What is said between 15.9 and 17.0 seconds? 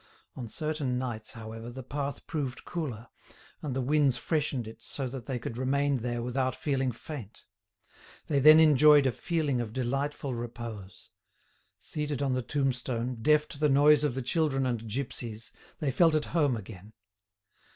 felt at home again.